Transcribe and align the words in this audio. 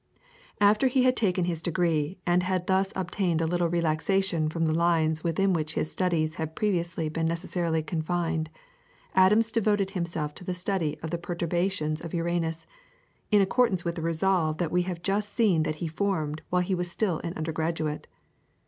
After 0.59 0.87
he 0.87 1.03
had 1.03 1.15
taken 1.15 1.45
his 1.45 1.61
degree, 1.61 2.17
and 2.25 2.41
had 2.41 2.65
thus 2.65 2.91
obtained 2.95 3.39
a 3.39 3.45
little 3.45 3.69
relaxation 3.69 4.49
from 4.49 4.65
the 4.65 4.73
lines 4.73 5.23
within 5.23 5.53
which 5.53 5.73
his 5.75 5.91
studies 5.91 6.33
had 6.41 6.55
previously 6.55 7.07
been 7.07 7.27
necessarily 7.27 7.83
confined, 7.83 8.49
Adams 9.13 9.51
devoted 9.51 9.91
himself 9.91 10.33
to 10.33 10.43
the 10.43 10.55
study 10.55 10.97
of 11.03 11.11
the 11.11 11.19
perturbations 11.19 12.01
of 12.01 12.15
Uranus, 12.15 12.65
in 13.29 13.41
accordance 13.41 13.85
with 13.85 13.93
the 13.93 14.01
resolve 14.01 14.59
which 14.59 14.71
we 14.71 14.81
have 14.89 15.03
just 15.03 15.35
seen 15.35 15.61
that 15.61 15.75
he 15.75 15.87
formed 15.87 16.41
while 16.49 16.63
he 16.63 16.73
was 16.73 16.89
still 16.89 17.19
an 17.23 17.33
undergraduate. 17.35 18.07